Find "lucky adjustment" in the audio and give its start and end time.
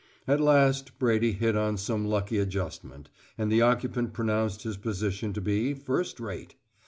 2.07-3.11